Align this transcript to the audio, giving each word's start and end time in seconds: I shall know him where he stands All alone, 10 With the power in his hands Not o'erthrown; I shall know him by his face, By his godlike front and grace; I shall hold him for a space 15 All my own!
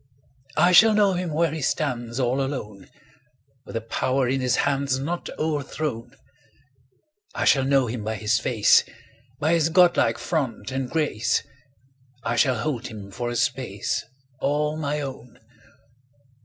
I 0.57 0.71
shall 0.71 0.95
know 0.95 1.13
him 1.13 1.31
where 1.31 1.51
he 1.51 1.61
stands 1.61 2.19
All 2.19 2.41
alone, 2.41 2.85
10 2.85 2.89
With 3.67 3.75
the 3.75 3.81
power 3.81 4.27
in 4.27 4.41
his 4.41 4.55
hands 4.55 4.97
Not 4.97 5.29
o'erthrown; 5.37 6.15
I 7.35 7.45
shall 7.45 7.63
know 7.65 7.85
him 7.85 8.03
by 8.03 8.15
his 8.15 8.39
face, 8.39 8.83
By 9.39 9.53
his 9.53 9.69
godlike 9.69 10.17
front 10.17 10.71
and 10.71 10.89
grace; 10.89 11.43
I 12.23 12.35
shall 12.35 12.57
hold 12.57 12.87
him 12.87 13.11
for 13.11 13.29
a 13.29 13.35
space 13.35 13.99
15 13.99 14.09
All 14.49 14.75
my 14.75 15.01
own! 15.01 15.37